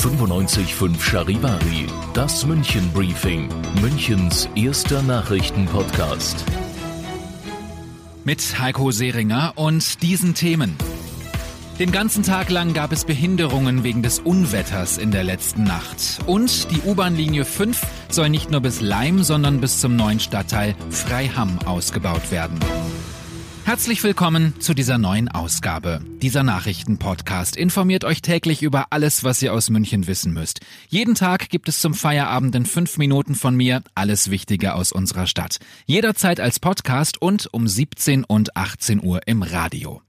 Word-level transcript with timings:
95.5 0.00 0.98
Charivari, 0.98 1.86
das 2.14 2.46
München 2.46 2.90
Briefing, 2.94 3.50
Münchens 3.82 4.48
erster 4.54 5.02
Nachrichtenpodcast. 5.02 6.42
Mit 8.24 8.58
Heiko 8.58 8.92
Seringer 8.92 9.52
und 9.56 10.00
diesen 10.00 10.32
Themen. 10.32 10.74
Den 11.78 11.92
ganzen 11.92 12.22
Tag 12.22 12.48
lang 12.48 12.72
gab 12.72 12.92
es 12.92 13.04
Behinderungen 13.04 13.84
wegen 13.84 14.02
des 14.02 14.20
Unwetters 14.20 14.96
in 14.96 15.10
der 15.10 15.22
letzten 15.22 15.64
Nacht. 15.64 16.20
Und 16.24 16.70
die 16.70 16.80
U-Bahn-Linie 16.80 17.44
5 17.44 17.82
soll 18.08 18.30
nicht 18.30 18.50
nur 18.50 18.62
bis 18.62 18.80
Leim, 18.80 19.22
sondern 19.22 19.60
bis 19.60 19.80
zum 19.80 19.96
neuen 19.96 20.18
Stadtteil 20.18 20.74
Freiham 20.88 21.58
ausgebaut 21.66 22.30
werden. 22.30 22.58
Herzlich 23.70 24.02
willkommen 24.02 24.60
zu 24.60 24.74
dieser 24.74 24.98
neuen 24.98 25.28
Ausgabe. 25.28 26.00
Dieser 26.20 26.42
Nachrichtenpodcast 26.42 27.56
informiert 27.56 28.02
euch 28.02 28.20
täglich 28.20 28.62
über 28.62 28.86
alles, 28.90 29.22
was 29.22 29.40
ihr 29.42 29.54
aus 29.54 29.70
München 29.70 30.08
wissen 30.08 30.32
müsst. 30.32 30.58
Jeden 30.88 31.14
Tag 31.14 31.50
gibt 31.50 31.68
es 31.68 31.80
zum 31.80 31.94
Feierabend 31.94 32.52
in 32.56 32.66
fünf 32.66 32.98
Minuten 32.98 33.36
von 33.36 33.54
mir 33.54 33.84
alles 33.94 34.28
Wichtige 34.28 34.74
aus 34.74 34.90
unserer 34.90 35.28
Stadt. 35.28 35.60
Jederzeit 35.86 36.40
als 36.40 36.58
Podcast 36.58 37.22
und 37.22 37.46
um 37.54 37.68
17 37.68 38.24
und 38.24 38.56
18 38.56 39.04
Uhr 39.04 39.20
im 39.26 39.42
Radio. 39.42 40.02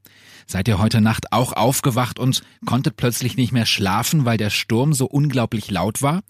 Seid 0.47 0.67
ihr 0.67 0.79
heute 0.79 0.99
Nacht 0.99 1.31
auch 1.31 1.53
aufgewacht 1.53 2.17
und 2.17 2.41
konntet 2.65 2.97
plötzlich 2.97 3.37
nicht 3.37 3.51
mehr 3.51 3.67
schlafen, 3.67 4.25
weil 4.25 4.37
der 4.37 4.49
Sturm 4.49 4.91
so 4.91 5.05
unglaublich 5.05 5.69
laut 5.69 6.01
war? 6.01 6.23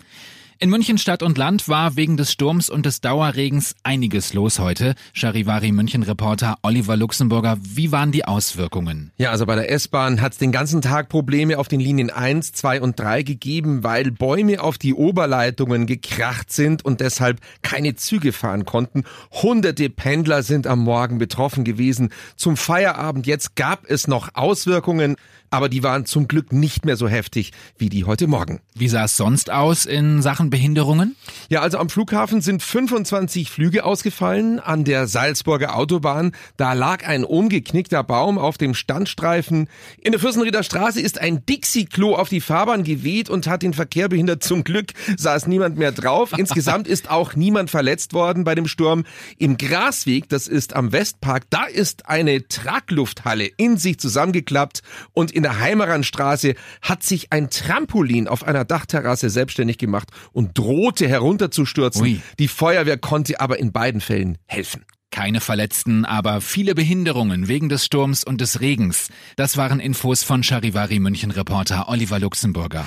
In 0.63 0.69
München 0.69 0.99
Stadt 0.99 1.23
und 1.23 1.39
Land 1.39 1.67
war 1.69 1.95
wegen 1.95 2.17
des 2.17 2.31
Sturms 2.31 2.69
und 2.69 2.85
des 2.85 3.01
Dauerregens 3.01 3.73
einiges 3.81 4.35
los 4.35 4.59
heute. 4.59 4.93
Charivari 5.11 5.71
München 5.71 6.03
Reporter 6.03 6.59
Oliver 6.61 6.95
Luxemburger, 6.95 7.57
wie 7.59 7.91
waren 7.91 8.11
die 8.11 8.25
Auswirkungen? 8.25 9.11
Ja, 9.17 9.31
also 9.31 9.47
bei 9.47 9.55
der 9.55 9.71
S-Bahn 9.71 10.21
hat 10.21 10.33
es 10.33 10.37
den 10.37 10.51
ganzen 10.51 10.83
Tag 10.83 11.09
Probleme 11.09 11.57
auf 11.57 11.67
den 11.67 11.79
Linien 11.79 12.11
1, 12.11 12.51
2 12.51 12.79
und 12.81 12.99
3 12.99 13.23
gegeben, 13.23 13.83
weil 13.83 14.11
Bäume 14.11 14.61
auf 14.61 14.77
die 14.77 14.93
Oberleitungen 14.93 15.87
gekracht 15.87 16.51
sind 16.51 16.85
und 16.85 17.01
deshalb 17.01 17.39
keine 17.63 17.95
Züge 17.95 18.31
fahren 18.31 18.63
konnten. 18.63 19.05
Hunderte 19.31 19.89
Pendler 19.89 20.43
sind 20.43 20.67
am 20.67 20.81
Morgen 20.81 21.17
betroffen 21.17 21.63
gewesen. 21.63 22.09
Zum 22.35 22.55
Feierabend 22.55 23.25
jetzt 23.25 23.55
gab 23.55 23.89
es 23.89 24.07
noch 24.07 24.35
Auswirkungen 24.35 25.15
aber 25.51 25.69
die 25.69 25.83
waren 25.83 26.05
zum 26.05 26.27
Glück 26.27 26.53
nicht 26.53 26.85
mehr 26.85 26.95
so 26.95 27.07
heftig 27.07 27.51
wie 27.77 27.89
die 27.89 28.05
heute 28.05 28.25
Morgen. 28.25 28.61
Wie 28.73 28.87
sah 28.87 29.03
es 29.03 29.17
sonst 29.17 29.51
aus 29.51 29.85
in 29.85 30.21
Sachen 30.21 30.49
Behinderungen? 30.51 31.15
Ja, 31.49 31.61
also 31.61 31.79
am 31.79 31.89
Flughafen 31.89 32.41
sind 32.41 32.61
25 32.61 33.49
Flüge 33.49 33.83
ausgefallen. 33.83 34.59
An 34.59 34.83
der 34.83 35.07
Salzburger 35.07 35.75
Autobahn, 35.75 36.33
da 36.57 36.73
lag 36.73 37.07
ein 37.07 37.23
umgeknickter 37.23 38.03
Baum 38.03 38.37
auf 38.37 38.59
dem 38.59 38.75
Standstreifen. 38.75 39.67
In 39.99 40.11
der 40.11 40.21
Fürstenrieder 40.21 40.61
Straße 40.61 41.01
ist 41.01 41.19
ein 41.19 41.45
Dixie-Klo 41.45 42.15
auf 42.15 42.29
die 42.29 42.39
Fahrbahn 42.39 42.83
geweht 42.83 43.29
und 43.29 43.47
hat 43.47 43.63
den 43.63 43.73
Verkehr 43.73 44.07
behindert. 44.07 44.43
Zum 44.43 44.63
Glück 44.63 44.93
saß 45.17 45.47
niemand 45.47 45.77
mehr 45.77 45.91
drauf. 45.91 46.31
Insgesamt 46.37 46.87
ist 46.87 47.09
auch 47.09 47.35
niemand 47.35 47.69
verletzt 47.69 48.13
worden 48.13 48.43
bei 48.43 48.55
dem 48.55 48.67
Sturm. 48.67 49.03
Im 49.37 49.57
Grasweg, 49.57 50.29
das 50.29 50.47
ist 50.47 50.75
am 50.75 50.91
Westpark, 50.91 51.49
da 51.49 51.65
ist 51.65 52.07
eine 52.07 52.47
Traglufthalle 52.47 53.47
in 53.57 53.75
sich 53.75 53.99
zusammengeklappt 53.99 54.81
und 55.11 55.31
in 55.31 55.41
in 55.41 55.43
der 55.43 55.59
Heimeranstraße 55.59 56.53
hat 56.83 57.01
sich 57.01 57.33
ein 57.33 57.49
Trampolin 57.49 58.27
auf 58.27 58.43
einer 58.43 58.63
Dachterrasse 58.63 59.31
selbstständig 59.31 59.79
gemacht 59.79 60.09
und 60.41 60.57
drohte 60.57 61.07
herunterzustürzen. 61.07 62.01
Ui. 62.01 62.21
Die 62.39 62.47
Feuerwehr 62.47 62.97
konnte 62.97 63.39
aber 63.39 63.59
in 63.59 63.71
beiden 63.71 64.01
Fällen 64.01 64.37
helfen. 64.47 64.83
Keine 65.11 65.41
Verletzten, 65.41 66.05
aber 66.05 66.41
viele 66.41 66.73
Behinderungen 66.73 67.47
wegen 67.47 67.69
des 67.69 67.85
Sturms 67.85 68.23
und 68.23 68.41
des 68.41 68.61
Regens. 68.61 69.09
Das 69.35 69.57
waren 69.57 69.79
Infos 69.79 70.23
von 70.23 70.41
Charivari 70.41 70.99
München 70.99 71.31
Reporter 71.31 71.89
Oliver 71.89 72.17
Luxemburger. 72.19 72.85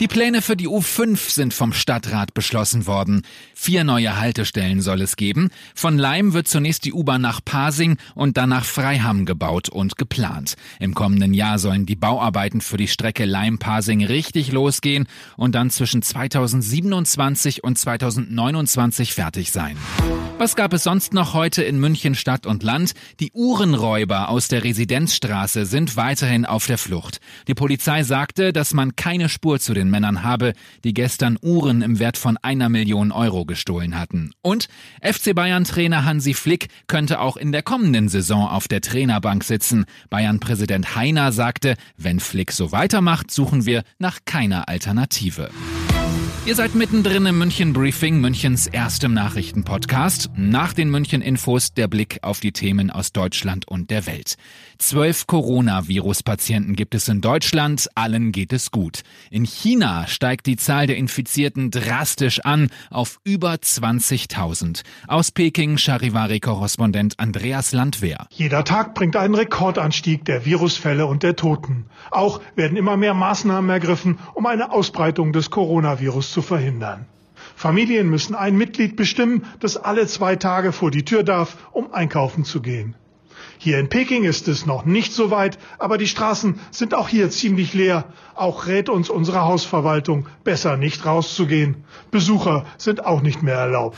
Die 0.00 0.08
Pläne 0.08 0.42
für 0.42 0.56
die 0.56 0.66
U5 0.66 1.30
sind 1.30 1.54
vom 1.54 1.72
Stadtrat 1.72 2.34
beschlossen 2.34 2.88
worden. 2.88 3.22
Vier 3.54 3.84
neue 3.84 4.18
Haltestellen 4.18 4.80
soll 4.82 5.00
es 5.00 5.14
geben. 5.14 5.50
Von 5.72 5.98
Leim 5.98 6.32
wird 6.32 6.48
zunächst 6.48 6.84
die 6.84 6.92
U-Bahn 6.92 7.22
nach 7.22 7.40
Pasing 7.44 7.96
und 8.16 8.36
dann 8.36 8.48
nach 8.48 8.64
Freiham 8.64 9.24
gebaut 9.24 9.68
und 9.68 9.96
geplant. 9.96 10.56
Im 10.80 10.94
kommenden 10.94 11.32
Jahr 11.32 11.60
sollen 11.60 11.86
die 11.86 11.94
Bauarbeiten 11.94 12.60
für 12.60 12.76
die 12.76 12.88
Strecke 12.88 13.24
Leim-Pasing 13.24 14.04
richtig 14.04 14.50
losgehen 14.50 15.06
und 15.36 15.54
dann 15.54 15.70
zwischen 15.70 16.02
2027 16.02 17.62
und 17.62 17.78
2029 17.78 19.14
fertig 19.14 19.52
sein. 19.52 19.76
Was 20.44 20.56
gab 20.56 20.74
es 20.74 20.82
sonst 20.82 21.14
noch 21.14 21.32
heute 21.32 21.62
in 21.62 21.80
München 21.80 22.14
Stadt 22.14 22.44
und 22.44 22.62
Land? 22.62 22.92
Die 23.18 23.32
Uhrenräuber 23.32 24.28
aus 24.28 24.46
der 24.46 24.62
Residenzstraße 24.62 25.64
sind 25.64 25.96
weiterhin 25.96 26.44
auf 26.44 26.66
der 26.66 26.76
Flucht. 26.76 27.22
Die 27.48 27.54
Polizei 27.54 28.02
sagte, 28.02 28.52
dass 28.52 28.74
man 28.74 28.94
keine 28.94 29.30
Spur 29.30 29.58
zu 29.58 29.72
den 29.72 29.88
Männern 29.88 30.22
habe, 30.22 30.52
die 30.84 30.92
gestern 30.92 31.38
Uhren 31.40 31.80
im 31.80 31.98
Wert 31.98 32.18
von 32.18 32.36
einer 32.42 32.68
Million 32.68 33.10
Euro 33.10 33.46
gestohlen 33.46 33.98
hatten. 33.98 34.32
Und 34.42 34.68
FC 35.00 35.34
Bayern-Trainer 35.34 36.04
Hansi 36.04 36.34
Flick 36.34 36.68
könnte 36.88 37.20
auch 37.20 37.38
in 37.38 37.50
der 37.50 37.62
kommenden 37.62 38.10
Saison 38.10 38.46
auf 38.46 38.68
der 38.68 38.82
Trainerbank 38.82 39.44
sitzen. 39.44 39.86
Bayern-Präsident 40.10 40.94
Heiner 40.94 41.32
sagte, 41.32 41.74
wenn 41.96 42.20
Flick 42.20 42.52
so 42.52 42.70
weitermacht, 42.70 43.30
suchen 43.30 43.64
wir 43.64 43.82
nach 43.98 44.18
keiner 44.26 44.68
Alternative. 44.68 45.48
Ihr 46.46 46.54
seid 46.54 46.74
mittendrin 46.74 47.24
im 47.24 47.38
München 47.38 47.72
Briefing, 47.72 48.20
Münchens 48.20 48.66
erstem 48.66 49.14
Nachrichtenpodcast. 49.14 50.28
Nach 50.36 50.74
den 50.74 50.90
München 50.90 51.22
Infos 51.22 51.72
der 51.72 51.88
Blick 51.88 52.18
auf 52.20 52.40
die 52.40 52.52
Themen 52.52 52.90
aus 52.90 53.12
Deutschland 53.12 53.66
und 53.66 53.88
der 53.88 54.06
Welt. 54.06 54.34
Zwölf 54.76 55.26
Coronavirus-Patienten 55.26 56.76
gibt 56.76 56.94
es 56.94 57.08
in 57.08 57.22
Deutschland, 57.22 57.88
allen 57.94 58.30
geht 58.30 58.52
es 58.52 58.70
gut. 58.70 59.04
In 59.30 59.46
China 59.46 60.06
steigt 60.06 60.44
die 60.44 60.56
Zahl 60.56 60.86
der 60.86 60.98
Infizierten 60.98 61.70
drastisch 61.70 62.40
an 62.40 62.68
auf 62.90 63.20
über 63.24 63.54
20.000. 63.54 64.82
Aus 65.08 65.30
Peking 65.30 65.78
Charivari-Korrespondent 65.78 67.14
Andreas 67.18 67.72
Landwehr. 67.72 68.26
Jeder 68.28 68.64
Tag 68.64 68.94
bringt 68.94 69.16
einen 69.16 69.34
Rekordanstieg 69.34 70.26
der 70.26 70.44
Virusfälle 70.44 71.06
und 71.06 71.22
der 71.22 71.36
Toten. 71.36 71.86
Auch 72.10 72.42
werden 72.54 72.76
immer 72.76 72.98
mehr 72.98 73.14
Maßnahmen 73.14 73.70
ergriffen, 73.70 74.18
um 74.34 74.44
eine 74.44 74.72
Ausbreitung 74.72 75.32
des 75.32 75.48
Coronavirus 75.48 76.33
zu 76.34 76.42
verhindern. 76.42 77.06
Familien 77.56 78.10
müssen 78.10 78.34
ein 78.34 78.56
Mitglied 78.56 78.96
bestimmen, 78.96 79.46
das 79.60 79.76
alle 79.76 80.06
zwei 80.08 80.34
Tage 80.36 80.72
vor 80.72 80.90
die 80.90 81.04
Tür 81.04 81.22
darf, 81.22 81.56
um 81.72 81.94
einkaufen 81.94 82.44
zu 82.44 82.60
gehen. 82.60 82.96
Hier 83.58 83.78
in 83.78 83.88
Peking 83.88 84.24
ist 84.24 84.48
es 84.48 84.66
noch 84.66 84.84
nicht 84.84 85.12
so 85.12 85.30
weit, 85.30 85.58
aber 85.78 85.96
die 85.96 86.08
Straßen 86.08 86.58
sind 86.70 86.92
auch 86.92 87.08
hier 87.08 87.30
ziemlich 87.30 87.72
leer. 87.72 88.04
Auch 88.34 88.66
rät 88.66 88.88
uns 88.88 89.08
unsere 89.08 89.42
Hausverwaltung, 89.42 90.26
besser 90.42 90.76
nicht 90.76 91.06
rauszugehen. 91.06 91.84
Besucher 92.10 92.66
sind 92.78 93.06
auch 93.06 93.22
nicht 93.22 93.42
mehr 93.42 93.54
erlaubt. 93.54 93.96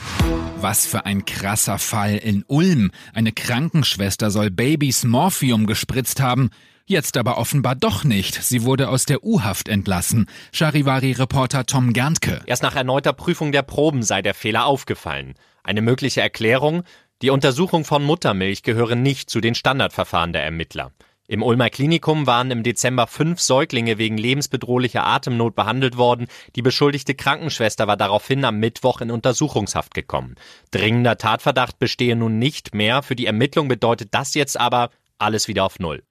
Was 0.61 0.87
für 0.87 1.07
ein 1.07 1.25
krasser 1.25 1.79
Fall 1.79 2.17
in 2.17 2.45
Ulm. 2.47 2.91
Eine 3.15 3.33
Krankenschwester 3.33 4.31
soll 4.31 4.51
Babys 4.51 5.05
Morphium 5.05 5.67
gespritzt 5.67 6.21
haben. 6.21 6.51
Jetzt 6.89 7.17
aber 7.17 7.37
offenbar 7.37 7.75
doch 7.75 8.05
nicht. 8.05 8.41
Sie 8.41 8.63
wurde 8.63 8.89
aus 8.89 9.07
der 9.07 9.25
U-Haft 9.25 9.69
entlassen. 9.69 10.27
Charivari-Reporter 10.53 11.67
Tom 11.67 11.93
Gerntke. 11.93 12.43
Erst 12.47 12.63
nach 12.63 12.77
erneuter 12.77 13.13
Prüfung 13.13 13.51
der 13.51 13.63
Proben 13.63 14.05
sei 14.05 14.23
der 14.23 14.35
Fehler 14.35 14.67
aufgefallen. 14.67 15.35
Eine 15.65 15.83
mögliche 15.83 16.21
Erklärung? 16.21 16.85
Die 17.23 17.31
Untersuchung 17.31 17.85
von 17.85 18.05
Muttermilch 18.05 18.63
gehöre 18.63 18.95
nicht 18.95 19.31
zu 19.31 19.41
den 19.41 19.57
Standardverfahren 19.57 20.33
der 20.33 20.45
Ermittler. 20.45 20.93
Im 21.27 21.43
Ulmer 21.43 21.71
Klinikum 21.71 22.29
waren 22.29 22.53
im 22.53 22.63
Dezember 22.63 23.09
fünf 23.09 23.41
Säuglinge 23.41 23.99
wegen 23.99 24.17
lebensbedrohlicher 24.17 25.05
Atemnot 25.05 25.57
behandelt 25.57 25.97
worden. 25.97 26.29
Die 26.55 26.63
beschuldigte 26.63 27.17
Krankenschwester 27.17 27.89
war 27.89 27.97
daraufhin 27.97 28.45
am 28.45 28.61
Mittwoch 28.61 29.01
in 29.01 29.11
Untersuchungshaft 29.11 29.93
gekommen. 29.93 30.37
Dringender 30.71 31.19
Tatverdacht 31.19 31.81
bestehe 31.81 32.15
nun 32.15 32.39
nicht 32.39 32.77
mehr. 32.77 33.03
Für 33.03 33.17
die 33.17 33.27
Ermittlung 33.27 33.67
bedeutet 33.67 34.11
das 34.13 34.35
jetzt 34.35 34.57
aber 34.61 34.91
alles 35.19 35.49
wieder 35.49 35.65
auf 35.65 35.81
Null. 35.81 36.05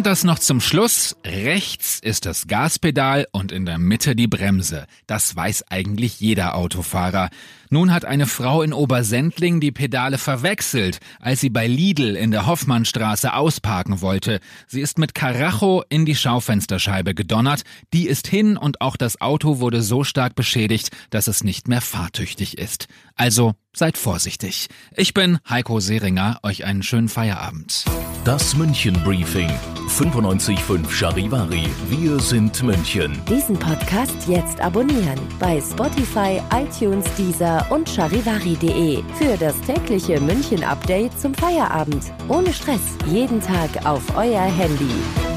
Und 0.00 0.06
das 0.06 0.24
noch 0.24 0.38
zum 0.38 0.60
Schluss. 0.60 1.14
Rechts 1.26 1.98
ist 2.00 2.24
das 2.24 2.46
Gaspedal 2.46 3.26
und 3.32 3.52
in 3.52 3.66
der 3.66 3.76
Mitte 3.76 4.16
die 4.16 4.28
Bremse. 4.28 4.86
Das 5.06 5.36
weiß 5.36 5.64
eigentlich 5.68 6.20
jeder 6.20 6.54
Autofahrer. 6.54 7.28
Nun 7.68 7.92
hat 7.92 8.04
eine 8.06 8.26
Frau 8.26 8.62
in 8.62 8.72
Obersendling 8.72 9.60
die 9.60 9.72
Pedale 9.72 10.16
verwechselt, 10.16 11.00
als 11.18 11.40
sie 11.40 11.50
bei 11.50 11.66
Lidl 11.66 12.16
in 12.16 12.30
der 12.30 12.46
Hoffmannstraße 12.46 13.34
ausparken 13.34 14.00
wollte. 14.00 14.40
Sie 14.66 14.80
ist 14.80 14.98
mit 14.98 15.14
Karacho 15.14 15.84
in 15.90 16.06
die 16.06 16.16
Schaufensterscheibe 16.16 17.14
gedonnert. 17.14 17.64
Die 17.92 18.06
ist 18.06 18.26
hin 18.26 18.56
und 18.56 18.80
auch 18.80 18.96
das 18.96 19.20
Auto 19.20 19.58
wurde 19.58 19.82
so 19.82 20.02
stark 20.02 20.34
beschädigt, 20.34 20.90
dass 21.10 21.26
es 21.26 21.44
nicht 21.44 21.68
mehr 21.68 21.82
fahrtüchtig 21.82 22.56
ist. 22.56 22.86
Also 23.16 23.52
seid 23.74 23.98
vorsichtig. 23.98 24.68
Ich 24.96 25.12
bin 25.12 25.40
Heiko 25.46 25.78
Seringer. 25.78 26.38
Euch 26.42 26.64
einen 26.64 26.82
schönen 26.82 27.08
Feierabend. 27.08 27.84
Das 28.24 28.54
München 28.54 29.02
Briefing. 29.02 29.48
95.5 29.88 30.90
Charivari. 30.90 31.66
Wir 31.88 32.20
sind 32.20 32.62
München. 32.62 33.18
Diesen 33.26 33.58
Podcast 33.58 34.14
jetzt 34.28 34.60
abonnieren 34.60 35.18
bei 35.38 35.58
Spotify, 35.60 36.42
iTunes, 36.54 37.06
Deezer 37.16 37.66
und 37.70 37.88
charivari.de 37.88 39.02
für 39.14 39.36
das 39.38 39.58
tägliche 39.62 40.20
München 40.20 40.62
Update 40.62 41.18
zum 41.18 41.32
Feierabend. 41.32 42.12
Ohne 42.28 42.52
Stress. 42.52 42.82
Jeden 43.06 43.40
Tag 43.40 43.86
auf 43.86 44.02
euer 44.14 44.42
Handy. 44.42 45.29